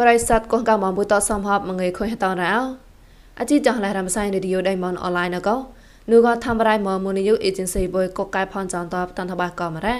[0.00, 2.54] ប្រិស័តកងកមបុតសំហបមងៃខុញតរោ
[3.40, 5.56] អជីចងឡៃរំសៃរីឌីយោដៃមនអនឡាញកោ
[6.10, 9.96] នូក៏ធ្វើរៃមមូនីយូអេเจนស៊ីបុយកកកៃផនចន្តបតន្តបាកំរ៉ា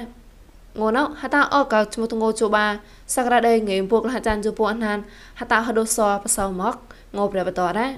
[0.80, 2.66] ងួនហតាអកឈ្មោះទងោជបា
[3.14, 4.98] សក្តាដេងៃពុកលះចានជពុអណាន
[5.40, 6.74] ហតាហដូសបសោមក
[7.16, 7.88] ងោព្រះបតរ៉ា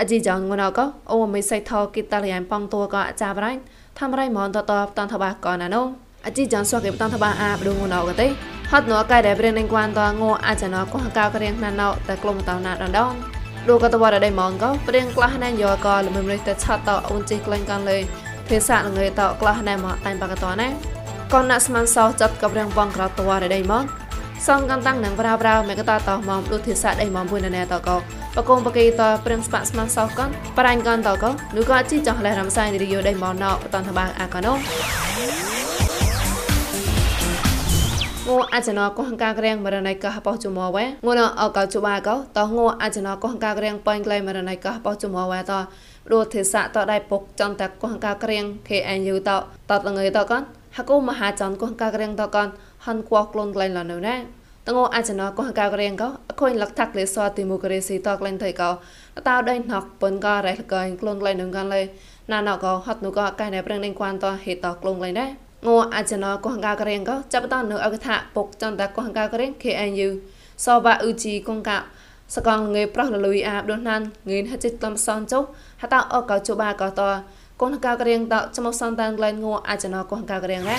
[0.00, 3.52] អជីចងងួនក៏អូមិនសៃថគិតលយ៉ាងប៉ងតួក៏អាចាបរៃ
[3.98, 5.86] ធ្វើរៃមនតតបតន្តបាកណានោះ
[6.26, 8.28] អជីចងសកេបតន្តបាអាបដងងួនក៏ទេ
[8.71, 13.13] ហត់នោះកែដែលព្រៀងនឹងគួនតងោអាចណកោះកៅក្រៀងណានណៅតែក្លុំតណាដដង
[13.67, 17.97] ឌូកតវរដៃម៉ងកោព្រៀងក្លះណែយកកលមិនរិះតែឆាត់តអូនជីក្លែងកាន់លេ
[18.49, 20.67] ភាសាលងេតក្លះណែមកតែបកតណា
[21.33, 23.83] កនណាស្មានសោចាត់កព្រៀងបងក្រតវរដៃម៉ង
[24.47, 27.97] សងកាន់តាំងនឹងប្រាប្រាមេកតតមកឌូភាសាដៃម៉ងពុនណែតកោ
[28.37, 35.56] បកុំបកេតព្រៀងស្បាក់ស្មានសោកនប្រាញ់កនតកោនូក៏ជីចង់លះរំសាយរីយោដៃម៉ងណោបតនតបាអាកណោ
[38.29, 45.53] ងួអាចណកោះកាក្រៀងមរណៃកោះបោះជមវ៉ែងួនអកោជបាកោតងួអាចណកោះកាក្រៀងបាញ់ក្លែមរណៃកោះបោះជមវ៉ែត
[46.11, 49.29] រួទេសៈតដៃពុកចន្តកោះកាក្រៀង KNU ត
[49.69, 50.41] តតងើតកន
[50.75, 52.47] ហកុមហាចន្តកោះកាក្រៀងតកន
[52.85, 54.15] ហនគោះក្លូនក្លែងលនៅណែ
[54.67, 58.69] តងអាចណកោះកាក្រៀងកោអខុញលកថាក់លេសទីម៉ូក្រាស៊ីតក្លែងថៃកោ
[59.27, 61.81] តោដៃណកប៉ុនកោរ៉េះកែក្លូនក្លែងនឹងកាន់លេ
[62.31, 70.09] ណាណកោហត់នូកោកែណែប្រឹងនឹងគួនតហេតក្លូនក្លែងដែរ ងួអាចណកោះកាករៀងក៏ចាប់តនៅអកថាពុកចន្តកោះកាករៀង KNU
[70.65, 71.77] សបាអ៊ូជីកងកា
[72.35, 75.39] សកងងេប្រោះលលុយអាបដូនណានងេនហចិត្តតំសនចុ
[75.81, 77.01] ហតអកជបាកត
[77.61, 80.77] កូនកាករៀងតចមកសនតានក្លែងងួអាចណកោះកាករៀងណា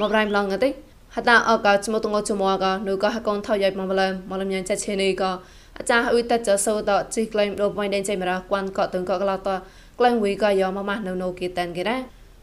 [0.00, 0.70] មកប្រៃម្លងទៅ
[1.14, 5.30] ហតអកចមកតងចមកកនូក៏ហកូនថយមកបលមកលំញ៉ាចាត់ឈេនីក៏
[5.76, 9.48] អាចារ្យអ៊ុយតចសោតជីក្លែងដូបមិនដេញចេមរកួនកតឹងក៏ក្លោត
[9.98, 12.00] ក្លែងវីក៏យកមកម៉ាស់នៅនៅគីតានគេដែរ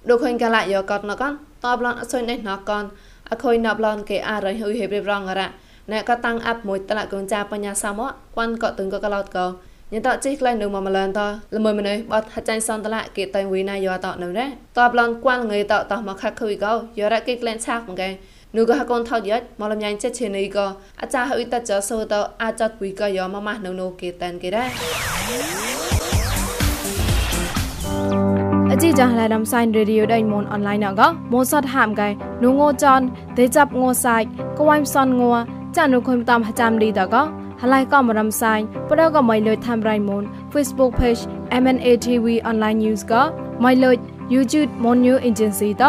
[0.10, 1.34] ដូចឃើញកាលាយកកតណកន
[1.64, 2.84] តបឡនអសុយនេះណកន
[3.32, 5.48] អខុយណាប់ឡនគេអរហ៊ុយហេបរៀបរងរ៉ា
[5.92, 9.46] ណែក៏តាំងអាប់មួយតលកូនចាបញ្ញាសាមកគួនក៏ទឹងក៏ក្លោតក៏
[9.94, 11.22] ញតជីក្លែងនៅមកម្លនត
[11.58, 14.46] ល្មើម្នេះបត់ហចាញ់សន្តលៈគេតៃវីណាយកតនៅណា
[14.78, 18.10] តបឡនគួនងៃតតមកខខុយក៏យករ៉ាគេក្លែងឆាក់មកគេ
[18.58, 20.66] នូក៏ហកូនថោយ៉ាច់មកលំញ៉ាញ់ចិត្តឈេនីក៏
[21.02, 24.70] អាចារ្យហើយតចសូតអាចតវីក៏យកមកម៉ាស់នៅនៅគេតានគេដែរ
[28.72, 32.10] អជីចាស់ឡៃដាំសៃរេឌីយោដៃមនអនឡាញណកម៉ូសតហាមកៃ
[32.44, 33.02] នូងោចន
[33.38, 34.26] ទេចាប់ងោសាច់
[34.58, 35.32] កវ៉ៃសនងោ
[35.78, 37.16] ចានុខុំតាមចាំឌីតក
[37.62, 41.22] ហឡៃក៏មរំសាញ់ប្រដកមិនលុយ tham rai mon Facebook page
[41.62, 43.22] MNA TV online news ក៏
[43.64, 43.96] មិនលុយ
[44.34, 45.84] YouTube mon new agency ត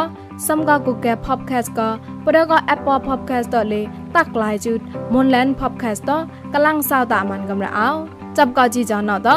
[0.49, 1.89] សំកកូកែ podcast ក៏
[2.27, 3.81] ប្រដក Apple podcast តលេ
[4.17, 4.81] តាក់ឡាយជូត
[5.13, 6.13] Monland podcast ត
[6.55, 7.89] កលាំងសៅតាមានកំរអោ
[8.39, 9.29] ចាប់ក៏ជីចណត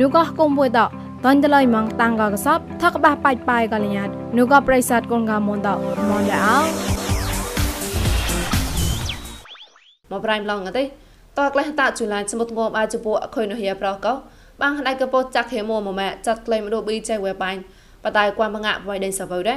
[0.00, 0.78] នូក៏គុំមួយត
[1.24, 4.08] តនតលៃម៉ងតាំងកកសបថកបះបាច់បាយកលញាត
[4.38, 5.68] នូកប្រិស័តកូនកមនត
[6.10, 6.58] មនដាអោ
[10.10, 14.12] មកប្រៃម្លងទេតក្លេះតាជូឡានសមុទ្ងមអាចពូអខុយនោះយាប្រកោ
[14.62, 17.60] បាងដៃកពោចាក់ហេមួម៉ែចាត់ក្លែមរូប៊ីចែវបាញ់
[18.04, 19.52] បតៃគួមបងាក់បៃដេសវដ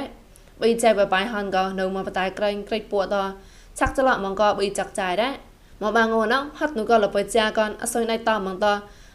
[0.60, 3.16] ប៊ីចែវបាញ់ហនក៏នៅមកបតៃក្រែងក្រិចពួត
[3.78, 5.34] ឆាក់ចលក់មកក៏ប៊ីចាក់ចាយដែរ
[5.82, 8.66] មកបាងងណោហត់នោះក៏លបចាកនអសុយណៃតមកត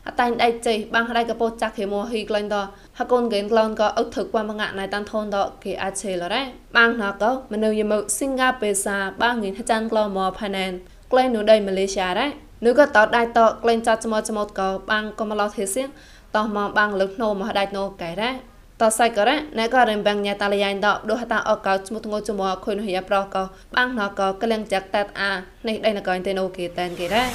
[0.07, 2.55] អតែងដៃចេះបាំងដៃកពោចាក់ហេមោហ៊ីក្លែងត
[2.99, 6.41] ហកូនកេនក្លនក៏អុតថឹក qua mga nai tan thon to ke a che lo re
[6.75, 10.73] bang na ko manu yamu singa pesa ba ngin hajan klo mo phanen
[11.11, 12.31] ក្លែងនោះដៃម៉ាឡេស៊ីដែរ
[12.65, 15.87] នោះក៏តដៃតក្លែងចាត់ចមចមក៏បាំងក៏មកឡោទេសៀង
[16.35, 18.35] តោះមកបាំងលើកណូមកដៃណូកែដែរ
[18.81, 23.43] តសៃក៏រ៉ណែក៏រំបាំងញ៉ាតាលយ៉ៃដដូហតាអកោឈ្មោះងចមខុយនោះយ៉ាប្រក៏
[23.75, 25.31] បាំងណក៏ក្លៀងចាក់តាត់អា
[25.67, 27.27] នេះដៃណកៃទេណូគេតែនគេដែរ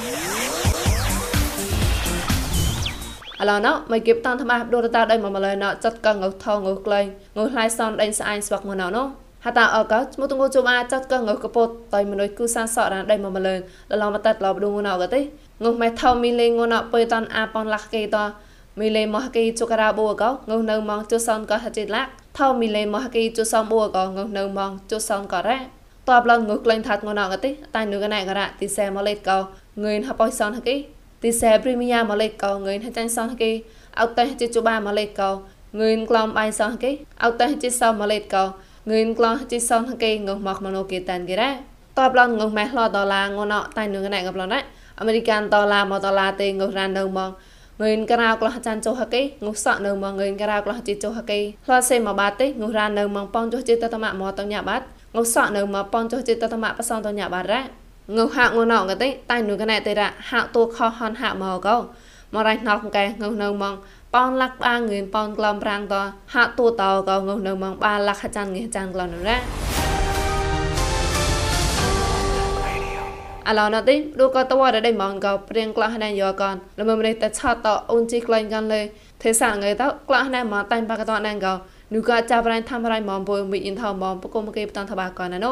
[3.41, 7.05] ឥឡូវណោមកគៀបតាន់ថ្មដូរតាដៃមកម្លែណោចាត់កងងថងងក្លែង
[7.37, 9.03] ងខ្លៃសំដេញស្អាញស្វាក់មកណោណោ
[9.45, 13.59] ហតាអកឈ្មោះទងជុំអាចាត់កងងកពតតៃមនុយគូសាសរ៉ាដៃមកម្លែល
[14.01, 15.19] ឡំតាត់ឡបដងណោកទេ
[15.63, 18.17] ងម៉ែថោមីលេងណោបើតាន់អាប៉នលាក់គេត
[18.81, 25.57] មីលេមកគេជុការាបូកងនៅមកជុសនកហចិត្តឡាក់ថោមីលេមកគេជុសំបូកងនៅមកជុសនករ៉ា
[26.09, 29.43] តបឡងងក្លែងថាត់ងណោកទេតែនៅកណៃករ៉ាទីសែម៉លេតកង
[29.83, 30.75] ងឿនហបអុយសនហគេ
[31.23, 33.51] ទីសេព្រីមីយ៉ាម៉ាឡេកោងឿនហចាញ់សោះគេ
[33.99, 35.29] អោតេជិជបាម៉ាឡេកោ
[35.79, 36.91] ងឿនក្លំបៃសោះគេ
[37.23, 38.43] អោតេជិសោម៉ាឡេកោ
[38.89, 40.15] ងឿនក្លំជិសោះគេង
[40.47, 41.51] មកម៉ណូគេតានគេរ៉ា
[41.97, 44.59] តបឡងងម៉ែឡដុល្លារងណតៃនឹងណែកប្លណែ
[44.99, 47.31] អមេរិកានដុល្លារមកដុល្លារទេងរ៉ាននៅមក
[47.81, 54.85] ងឿនក្រៅក្លោះចាន់ចុះហកេងុសក់នៅមកងឿនក្រៅក្លោះជីចុះហកេផ្លាសេមកបាតទេងុរ៉ាននៅមកប៉ងចុះជីតតម៉ាក់មកតញ៉ាបាត់
[55.15, 57.61] ងុសក់នៅមកប៉ងចុះជីតតម៉ាក់បសងតញ៉ាបាត់រ៉ា
[58.15, 61.75] ងើហាក់ងណងកទេតែនូកណែទេរហាក់តួខហនហាក់មកកោ
[62.33, 63.75] មករៃណោកែងើនៅមក
[64.15, 65.95] ប៉នលាក់បាងឿនប៉នក្លំប្រាំងត
[66.33, 69.70] ហាក់តួតោកោងើនៅមកបាលាក់ចាន់ងេចាន់ក្លំណា
[73.47, 78.81] អាឡណតិឌូក៏តវ៉ាដេម៉ងក៏ព្រៀងក្លាស់ណែយកកនលមមនេះតែឆាតតអូនជីក្លែងកាន់លេ
[79.23, 81.53] ទេសាងៃតក្លាស់ណែមកតែបាក់តណែក៏
[81.93, 85.51] នូក៏ចាប់រៃធ្វើរៃមកពុយមីអ៊ីនថមកបកុំគេបតនថាបាកនណូ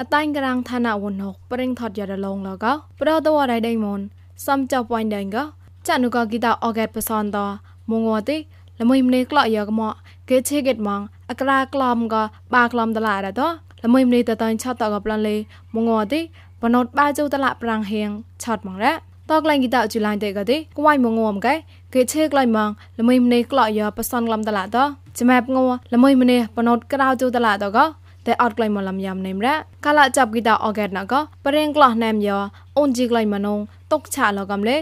[0.00, 2.66] អតាញ់ក្រាំងឋានៈវនហកព្រិងថតយរឡងលក
[3.00, 4.00] ប្រតវរៃដេមុន
[4.46, 5.38] សំចៅပွိုင်းដេងក
[5.88, 7.38] ចានុកគីតាអកេតបសនត
[7.90, 8.36] មងវតិ
[8.80, 9.92] ល្មួយម្នេក្លោយកមក
[10.28, 11.00] គេឆេកេតម៉ង
[11.30, 12.16] អក្រាក្លំក
[12.54, 13.42] បាក្លំតឡារត
[13.84, 15.36] ល្មួយម្នេតតាញ់ឆតតកប្លនលេ
[15.74, 16.20] មងវតិ
[16.62, 18.10] បណូតបាជូតឡាប្រាំងហៀង
[18.42, 18.92] ឆតម៉ងរ៉
[19.30, 21.54] តក្លែងគីតាជូឡាញ់តេកទេគួយមងងំកែ
[21.94, 22.70] គេឆេក្លែងម៉ង
[23.00, 24.78] ល្មួយម្នេក្លោយកបសនក្លំតឡាត
[25.18, 25.58] ចម៉ែបង
[25.94, 27.78] ល្មួយម្នេបណូតក្រៅជូតឡាតក
[28.26, 31.14] តែអត់ក្លែងមកលំយ៉ាំនេមរ៉កាលាចាប់គីតាអកេតណក
[31.46, 32.38] ប្រេងក្លោះណែមយ៉
[32.78, 33.58] អូនជីក្លែងម៉នង
[33.92, 34.76] តុកឆាលកំលេ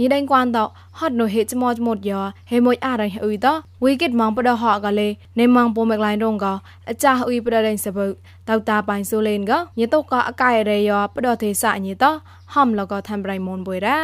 [0.00, 0.64] ยีดังกวนตอ
[0.98, 3.52] ฮอดโนเฮจมอจมดยอเฮมอยอะไรอุยตอ
[3.82, 6.52] วีกิตมองปดหอกะเลยในมองปมกลายรงกอ
[6.88, 8.14] อาจาอุยปดดังสะบึก
[8.46, 12.10] ตาวตาปายซูเลนกอยีตกกออากายเรยอปดเทสะยีตอ
[12.52, 13.96] หอมแล้วก็ทําไรมนบวยระ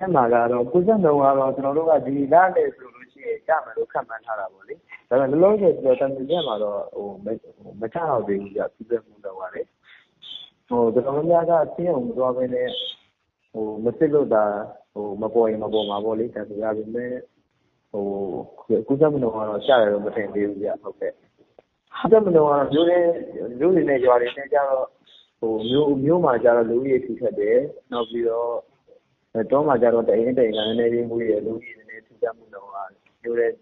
[0.00, 1.06] အဲ့မှာကတော့93က
[1.38, 4.74] တော့ကျွန်တော်တို့ကဒီလနဲ့ဆိုလို့ရှိရင်ကြမယ်လို့ခံမှန်းထားတာပေါ့လေ။
[5.08, 7.08] ဒါပေမဲ့လောလောဆယ်ဆိုတော့တမီးရက်မှာတော့ဟို
[7.80, 9.62] မချတော့သေးဘူးကြာပြည့်စုံမှုတော့ပါလေ။
[10.68, 12.68] ဟိုကျွန်တော်များကသိအောင်သွားပဲနဲ့
[13.84, 14.44] မစစ်လို့တာ
[14.92, 17.14] ဟိုမပေါ်ရင်မပေါ်မှာပေါ့လေဒါဆိုရပါမယ်
[17.92, 18.04] ဟို
[18.88, 21.12] ကုသမှုတော့ကတော့ရှားတယ်လို့မထင်သေးဘူးကြာဟုတ်ကဲ့
[21.98, 22.98] ကုသမှုတော့မျိုးတွေ
[23.58, 24.86] မျိုးတွေနဲ့ရွာတွေနဲ့ကြတော့
[25.40, 27.58] ဟိုမျိုးမျိုးမှာကြတော့လူကြီးထိခတ်တယ်
[27.92, 28.52] နောက်ပြီးတော့
[29.50, 32.68] တောမှာကြတော့တအိမ်တအိမ်ကနည်းနည်းလေးမွေးရလူကြီးနည်းနည်းထိခတ်မှုတော့
[33.22, 33.52] မျိုးတဲ့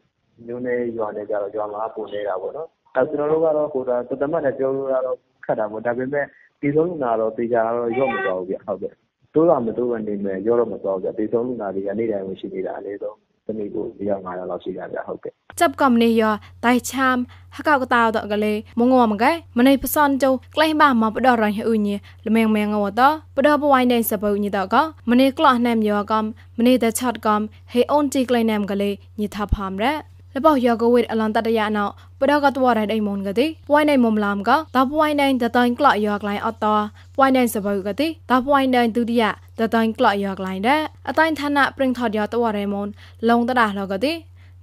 [0.46, 6.24] မျိုးနဲ့ရွာနဲ့ကြတော့ရွာမှာပုံနေတာပေါ့နော်အဲကျွန်တော်တို့ကတော့ဟိုဒါတသမတ်နဲ့ပြောလို့ရတော့ခက်တာပေါ့ဒါပေမဲ့
[6.60, 8.94] ဒီဆုံးလူနာတော့တေချာတော့ရော့မသွားဘူးဗျဟုတ်ကဲ့
[9.33, 13.17] တိုးတာမတိုးဘဲနေမယ်ရောတော့မသွားဘူးဗျဒီဆုံးလူနာတွေကနေ့တိုင်းဝင်ရှိနေတာအလေးဆုံး
[13.47, 16.31] တနေ့ကို၄ယောက်၅ယောက်လောက်ရှိကြဗျဟုတ်ကဲ့จับกำนี่ยอ
[16.61, 17.17] ไตชาม
[17.55, 18.47] ฮักกาวตาวตอกะเล
[18.79, 21.89] มงอมกะมในพซอนจูใกล้บ้ามาปดอรันอุญ
[22.25, 23.01] ละแมงแมงอวต
[23.35, 28.83] ปดอปวายในสะบุญตอกะมในกลอแนมยอกำมในตะชัดกำเฮออนจีไกลแนมกะเล
[29.19, 31.86] ญิทับพามระလပောက်ယောကဝိတ်အလန်တတရနောက်ပဒကတဝရိုင်အိမွန် លបោយកវិតអឡនតតយាណោ
[32.20, 36.66] បដកតវរៃដៃមនកទេពួយណៃមុំឡាមកតពួយណៃតតៃក្លោយកឡៃអត់ត
[37.16, 42.86] ពួយណៃសបើកទេតពួយណៃទុតិយាតតៃក្លោយកឡៃដែរអតៃឋានៈប្រឹងថតយកតវរៃមុន
[43.28, 44.12] លងតដាលកទេ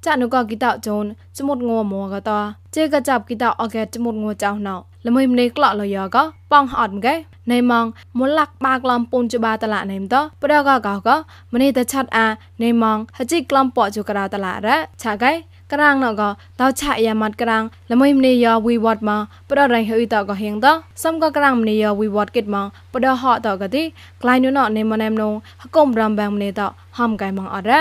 [0.06, 1.06] ចានុកគិតោជូន
[1.38, 2.32] ចមុតងัวមងកត
[2.76, 4.76] ជេកចាប់គិតោអកេចមុតងัวចៅណោ
[5.08, 6.18] ល្មីមនេះក្លោលយក
[6.52, 7.16] ប៉ងអត់មកេ
[7.52, 7.86] ណៃម៉ង
[8.20, 11.10] មលាក់បាក្លំពុនចបាតឡាណៃមតប្រដកកក
[11.54, 12.28] មនេះតឆាត់អា
[12.64, 14.70] ណៃម៉ងហជីក្លំប៉ជុករាតឡារ
[15.04, 15.32] ឆាកៃ
[15.73, 16.29] กลำปอจุกราตละระฉะไกกรางนก็
[16.59, 19.17] ตาฉะยามัดกรางละมวยมเนยวีวอดมา
[19.49, 20.73] ปดไรหือตอก็เฮงตอ
[21.03, 23.83] ซัมก็กรางมเนยวีวอดกิดมองปดหอตอกะติ
[24.23, 26.67] กลายนุนในมนมนงหกมรำแบงมเนตอ
[26.97, 27.81] หอมไกมองอดระ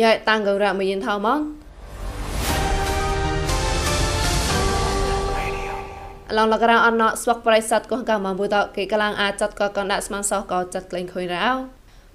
[0.00, 1.40] ยายตังกระมยินเท่ามอง
[6.36, 11.46] ឡងលករអនស្វកប្រិស័តកោះកាមបុតគេកលាំងអាចចាត់កកណ្ដាស្មានសោះក៏ចាត់ក្លែងខុយរោ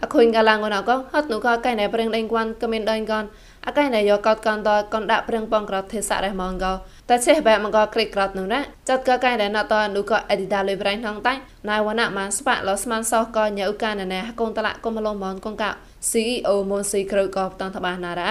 [0.01, 3.23] អខុញកលាំងងណកហត់នោះក៏កែណែប្រឹងដេញគួនក៏មានដេញកន
[3.68, 6.66] អកែណែយកកតកនតកនដាក់ប្រឹងបងក្រត់ទេសារ៉េម៉ងក
[7.08, 11.34] តែចេះបែមកក្រិកក្រត់នោះណាចាត់ក៏កែណែណតនោះក៏អេឌីតាលេប្រៃថងតៃ
[11.70, 15.64] ណៃវណម៉ានស្បាក់លស្មានសោះក៏ញ៉ៅកាណែណែកូនតឡាកុំលំមនកងក
[16.10, 18.30] CEO មុនស៊ីក្រៅក៏តន្តបាណារ៉ា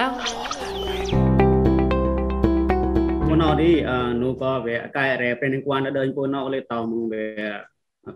[3.26, 3.70] ពូណោទី
[4.22, 7.26] នោះក៏វាកែរ៉ែពេលនឹងគួនដើរពូណោលេតោមកវា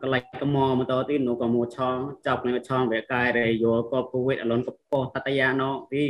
[0.03, 6.07] កលៃកមមកតទីនោះក៏មកឆងចាប់នឹងឆងវាកែរ៉ែយកក៏ពូវិតអលនកពោតតយាណោទី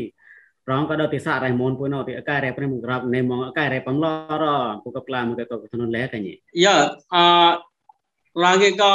[0.71, 4.07] រងក៏ដល់ទីសារ៉ៃមុនពូណោទីកែរ៉ែពេលមកក្រាបណេមកកែរ៉ែបំឡ
[4.43, 4.45] រ
[4.83, 6.33] ពូក៏ក្លាមកក៏ធនលែកញ៉
[6.65, 6.77] យ៉ា
[7.15, 7.17] អ
[8.45, 8.93] រងក៏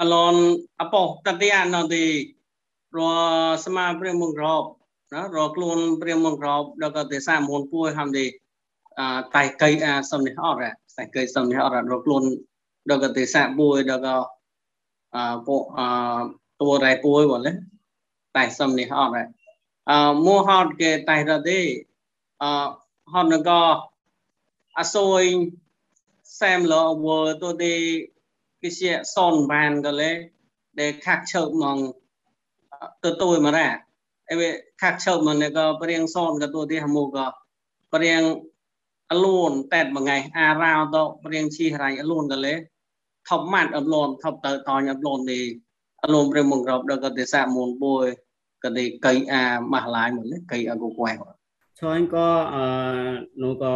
[0.00, 0.34] អលន
[0.80, 2.04] អពោតតយាណោទី
[2.98, 3.00] រ
[3.64, 4.62] ស្មាព្រះមកក្រប
[5.14, 8.24] ណារខ្លួនព្រះមកក្របដល់ក៏ទីសារមុនពួយហាំទី
[9.34, 10.58] តែកៃអាសំនេះអត់
[10.98, 12.22] តែកៃសំនេះអត់រកខ្លួន
[12.90, 14.16] ដល់ក៏ទេសៈពួយដល់ក៏
[15.14, 15.80] អពួកអ
[16.60, 17.52] តួរ៉ៃពួយបងលេ
[18.36, 19.12] តែសំនេះអត់
[19.90, 19.92] អ
[20.24, 21.60] មួហត់គេតែរទេ
[22.42, 22.44] អ
[23.12, 23.60] ហត់នឹងក៏
[24.78, 25.22] អសួយ
[26.40, 27.06] សែមលវ
[27.42, 27.72] ទៅទេ
[28.62, 30.10] គេជាសនបានក៏លេ
[30.80, 31.78] ដែលខាក់ឈើមក
[33.04, 33.68] ទៅទួយមករ៉ា
[34.30, 34.48] អីវា
[34.82, 37.26] ខាក់ឈើមកនេះក៏ព្រៀងសនក៏ទៅទេហមូក៏
[37.92, 38.22] ព្រៀង
[39.12, 41.02] អលូនតែមួយថ្ងៃអារោទៅ
[41.32, 42.54] រៀងឈីរៃអលូនក៏លេ
[43.28, 45.44] ថប់ម៉ាត់អលូនថប់ទៅតញអលូននេះ
[46.04, 48.06] អលូនព្រះមង្រប់ដល់ក៏ទេសាមុនបុយ
[48.64, 51.12] ក៏ទេកៃអាម៉ាស់ឡាយមកលេកៃអកូក្វែ
[51.80, 52.64] ឆយក៏អឺ
[53.42, 53.74] នោះក៏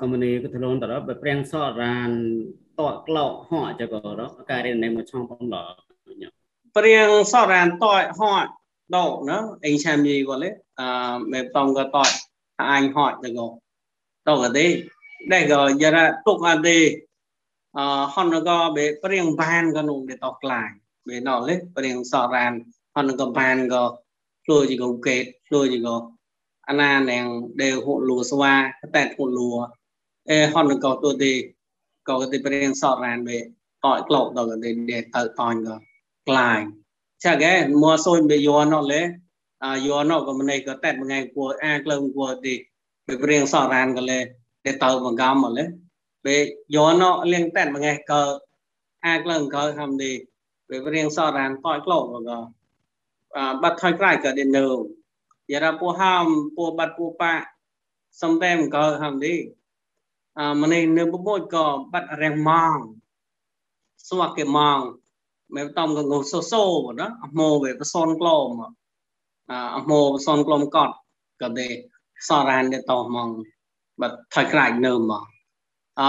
[0.00, 2.10] កុំនេះក៏ធ្លូនតរបើព្រៀងសរាន
[2.78, 5.56] តកក្លោកហោចក៏រកការរៀននៅមួយឆងបំឡ
[6.76, 8.32] ព្រៀងសរានតកហោ
[8.96, 12.08] ដោណាអេឆាមយីក៏លេអឺមេតំក៏តក
[12.70, 13.46] អញហោចទៅក៏
[14.28, 14.66] តកទេ
[15.32, 16.78] ដែលក៏យរទុកអត់ទេ
[17.78, 17.80] អ
[18.14, 20.68] ហនក៏បេព្រៀងបានក៏នោះដែលតក្លាយ
[21.08, 22.52] បេណោលេព្រៀងសរាន
[23.00, 23.82] ហនក៏បានក៏
[24.44, 25.88] ខ្លួនជីកកេតខ្លួនជីក
[26.68, 27.26] អាណានាង
[27.60, 28.54] ដែលហូលួស្វា
[28.94, 29.50] តែហូលួ
[30.30, 31.32] អេហនក៏ទៅទី
[32.08, 33.44] ក៏ទីព្រៀងសរានបេត
[34.08, 35.76] ក្លោកដល់ទីដែលទៅតនក៏
[36.28, 36.58] ក្លាយ
[37.24, 37.52] ចាកែ
[37.82, 39.02] មួសូនបេយោណោលេ
[39.64, 42.54] អាយោណោក៏មិនឯក៏តែមួយថ្ងៃគួរអាក្លឹមគួរទី
[43.22, 43.54] ព្រៀងស
[53.34, 54.90] រានក៏លេដែលទៅបង្កំមកលេ về gió nó liên tẹn mà nghe cờ ai lần cờ hầm đi về
[54.90, 55.12] riêng so ran coi lộ và à bắt thay cái cờ điện
[55.46, 57.44] nâu giờ ra po ham po bắt po pa
[58.10, 59.42] xong tem cờ hầm đi
[60.34, 62.98] à mà này nếu bố cờ bắt rèn mong
[63.96, 64.92] xóa cái mong
[65.48, 68.58] mấy tông cái ngô sô sô đó mồ về cái son clom
[69.46, 70.90] à mồ son clom cọt
[71.38, 71.84] cờ để
[72.20, 73.42] so ran để tò mong
[73.96, 75.16] bắt thay cái nâu mà
[76.00, 76.08] អឺ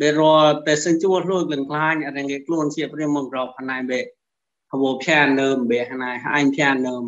[0.00, 0.22] បេរ
[0.66, 4.00] តែសិនជួលរួចលឹងខ្លាញអរងគេខ្លួនជាព្រាមមករកណៃបេ
[4.72, 7.04] ហវភានើមបេណៃអញភានើម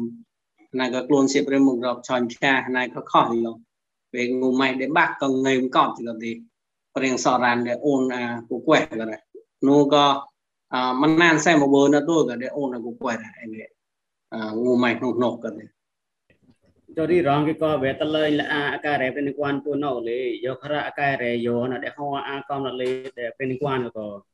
[0.80, 3.56] ណៃក៏ខ្លួនជាព្រាមមករកឆាញ់ភាណៃក៏ខោះលង
[4.14, 6.32] បេងុំម៉ៃដេបាក់ក៏ងើមកត់ទីក៏ទី
[6.94, 9.20] ព្រៀងសរានដេអូនអាគូကွែក៏ដែរ
[9.68, 10.04] នោះក៏
[10.74, 13.68] អឺមិនណានសែមកបើនៅទូក៏ដេអូនអាគូကွែដែរអីនេះ
[14.34, 15.70] អឺងុំម៉ៃនោះនោះក៏ដែរ
[16.90, 20.42] Jadi rong ki ko be talai la a ka re pen kwan pu no le
[20.44, 23.50] yo khara a ka re yo na de ho a kom la le de pen
[23.60, 24.26] kwan ko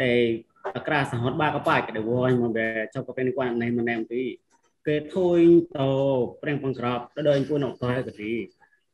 [0.00, 0.44] de
[0.78, 3.58] akra sa hot ba ka pa ke de wo mo be cho ko pen kwan
[3.60, 4.22] nei mo nem ti
[4.86, 5.44] ke thôi
[5.74, 5.88] to
[6.40, 8.32] preng pang krap de de pu no ko ke ti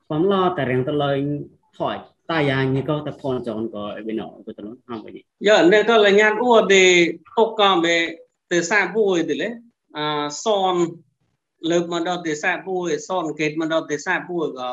[0.09, 1.21] pam lo ta reng talai
[1.77, 1.99] thoi
[2.29, 5.11] ta ya ni ko ta phon chon ko be no ko to no ha be
[5.17, 6.85] ni ya ne ko la nyan u de
[7.35, 7.97] tok ka be
[8.49, 9.49] te sa bu de le
[10.01, 10.03] a
[10.43, 10.77] son
[11.69, 14.71] លើកមកដល់ទេសាពួយសនកេតមកដល់ទេសាពួយក៏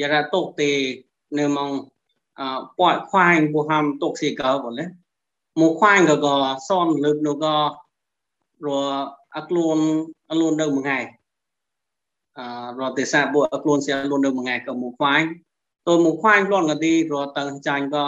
[0.00, 0.70] យារតុកទេ
[1.38, 1.70] នៅមក
[2.40, 2.42] អ
[2.78, 4.84] ពាត់ខ្វាញពោះហាំតុកស៊ីកោបងលេ
[5.60, 6.34] មកខ្វាញក៏ក៏
[6.68, 7.56] សនលើកនោះក៏
[8.66, 8.68] រ
[9.36, 9.78] អខ្លួន
[10.30, 10.98] អលូននៅមួយថ្ងៃ
[12.38, 12.40] អ
[12.80, 15.22] រទេសាពួយអខ្លួនសៀលូននៅមួយថ្ងៃក៏មកខ្វាញ
[15.86, 18.06] ទៅមកខ្វាញខ្លួនក៏ទីរតើចាញ់ក៏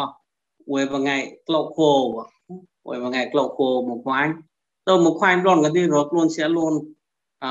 [0.72, 1.16] វេមួយថ្ងៃ
[1.48, 1.92] ក្លោកគោ
[2.88, 4.26] វេមួយថ្ងៃក្លោកគោមកខ្វាញ
[4.88, 6.74] ទៅមកខ្វាញខ្លួនក៏ទីរខ្លួនសៀលូន
[7.44, 7.46] អ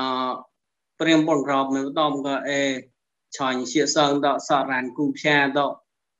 [1.00, 2.60] ព្រាមបងក្របនៅដំក៏អេ
[3.36, 5.72] ឆាញ់ជាសងដកសរានគូផ្សាដក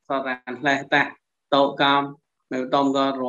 [0.09, 1.03] សរានផ្លេះតា
[1.55, 2.03] តោកំ
[2.53, 3.23] នៅដំក៏រ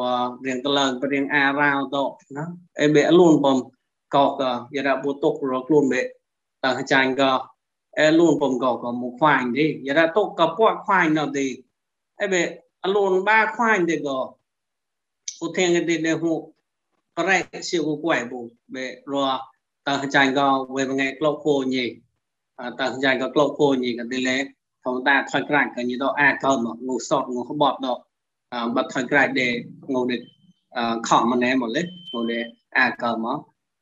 [0.45, 1.97] រៀងតឡើងព្រៀងអារ៉ាវត
[2.37, 2.43] ណា
[2.81, 3.57] អេបេលូនបំ
[4.15, 4.43] កក
[4.75, 7.31] យរបុតុករខ្លួនបេតើចាញ់ក៏
[7.99, 11.45] អេលូនបំកក៏មកខ្វាញ់ទេយរតុកក៏ពាក់ខ្វាញ់នៅទេ
[12.21, 12.41] អេបេ
[12.83, 14.17] អលូនបាខ្វាញ់ទេក៏
[15.43, 16.33] ឧទាហរណ៍ទេនៅហូ
[17.17, 17.37] ប្រែ
[17.69, 18.39] ជាគួយបុ
[18.75, 19.15] បេរ
[19.87, 21.85] តើចាញ់ក៏វេងក្លោកគោញី
[22.81, 24.37] តើចាញ់ក៏ក្លោកគោញីក៏ទីលេ
[24.83, 28.01] ធម្មតាថយក្រាច់ក៏ញីដល់អាចកើមកងូសតងូក្បត់ដល់
[28.75, 29.47] បាត់ថយក្រាច់ដេ
[29.93, 30.17] ងូដេ
[31.07, 31.81] ខំមកណែមកលេ
[32.13, 32.39] ងូដេ
[32.77, 33.37] អាចកើមក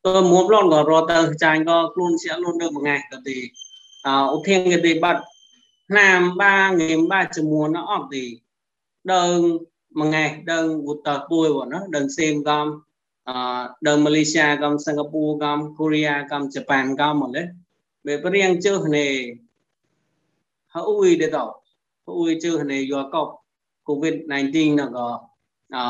[0.06, 3.38] ទៅមួមឡនក៏រត់ទៅចាញ់ក៏ខ្លួនជាលូននៅមួយថ្ងៃក៏ទី
[4.06, 5.22] អឧធាងគេទីបាត់
[5.98, 8.26] ណាមបាងៀមបាជាមួយ nó អត់ទី
[9.14, 9.38] ដើង
[10.00, 12.66] មួយថ្ងៃដើងវុតតពួយបងណាដើងសេមកំ
[13.88, 17.44] ដល់ម៉ាឡេស៊ីកំសិង្ហបុរីកំកូរ៉េកំជប៉ុនកំមកលេ
[18.06, 19.14] ពេលព្រៀងជើនេះ
[20.74, 21.38] ហើយទេត
[22.08, 23.32] ហើយជើនេះយកកប់
[23.90, 24.16] covid
[24.48, 25.08] 19នោះក៏
[25.76, 25.84] អឺ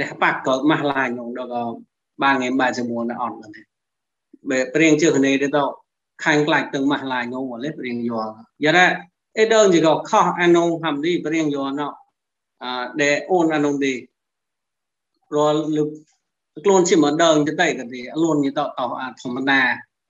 [0.00, 1.62] ដែលបាក់ក៏ម៉ាស់ឡាញនោះដល់ក៏
[2.22, 3.52] បាងឯបាជាមួយនៅអត់ហ្នឹង
[4.48, 5.58] ពេលព្រៀងជើនេះទេត
[6.24, 8.28] ខាងខ្លាច់ទាំងម៉ាស់ឡាញនោះមកលេព្រៀងយក
[8.64, 8.86] យ៉ារ៉ា
[9.38, 11.90] អេដងជីក៏ខោះអានងហាំនេះព្រៀងយកនោះ
[12.62, 12.70] អឺ
[13.02, 13.92] ដែលអូនអានងទី
[15.34, 15.88] រាល់លឹក
[16.64, 19.60] ខ្លួនជាមកដើងទៅតែក៏ទីអលួនញីតតអាធម្មតា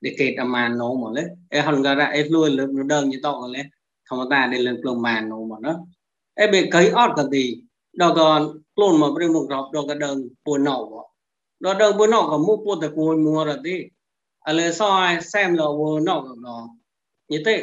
[0.05, 1.23] ដែលគេតាមាននោះមកលេ
[1.55, 3.63] អេហនការអេលួយលើដើងញីតក៏លេ
[4.09, 5.73] ធម្មតាដែលលើផ្លុំបាននោះមកណា
[6.41, 7.45] អេបេកៃអត់ក៏ទី
[8.01, 8.29] ដល់ក៏
[8.75, 10.17] ខ្លួនមកព្រមមករាប់ដល់ក៏ដើង
[10.47, 10.77] ពួនណោ
[11.65, 13.77] ដល់ដើងពួនណោក៏មុខពុតតែគួយមួរទី
[14.49, 16.35] អលេសអសែមលវណោក៏
[17.33, 17.55] ញីតែ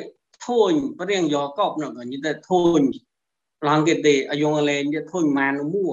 [0.45, 2.81] ធូនព្រៀងយកកប់ណោក៏ញីតែធូន
[3.67, 5.89] ឡើងគេទេអយងអលេញីធូនម៉ានមួ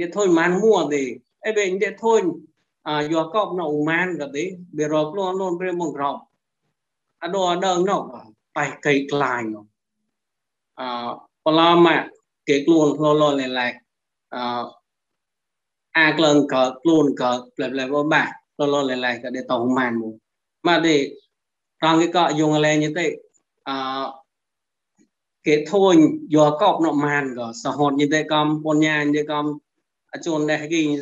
[0.00, 1.02] ញីធូនម៉ានមួទេ
[1.46, 2.22] អីបែងទេធុញ
[2.88, 4.44] អាយកកបនៅម៉ានក៏ទេ
[4.78, 6.16] វារកខ្លួនខ្លួនព្រមមកក្រោប
[7.22, 8.00] អត់ដល់ដឹងនោះ
[8.56, 9.64] បែកកៃខ្លាញនោះ
[10.80, 10.82] អ
[11.44, 11.96] បឡាម៉ា
[12.48, 13.72] គេខ្លួនខ្លួនលលឡែក
[14.34, 14.36] អ
[15.96, 18.30] អាក្លងក៏ខ្លួនក៏ផ្លែផ្លែបបាល
[18.72, 20.14] លលឡែកក៏ទេតម៉ានមក
[20.66, 20.96] មកទេ
[21.80, 23.06] ត្រង់គេក៏យងលែងទេ
[23.68, 23.70] អ
[25.46, 25.96] គេធុញ
[26.34, 29.44] យកកបនៅម៉ានក៏សហតយទេកំបញ្ញាយទេកំ
[30.12, 31.00] អជូននេះគេនិយ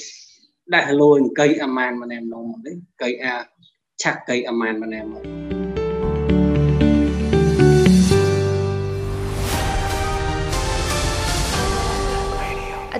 [0.66, 3.46] đại lùi cây aman mà em nó một đấy cây à
[3.96, 5.53] chắc cây aman mà em một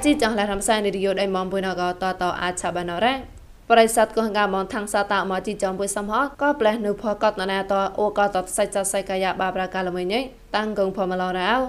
[0.05, 3.15] ជីចង់ឡារំសាយនីរីយោដៃមំបុយណកតតអាចឆាបានរ៉ា
[3.71, 10.21] ប្រិស័តកងកាមនថងសាតាមកជីចំបុយសំហក៏ផ្លេះនៅផកតណាតអូក៏តសៃចសៃកាយាបាប្រាកាលមួយញ៉ៃ
[10.57, 11.61] តាំងកងផមឡរ៉ាវ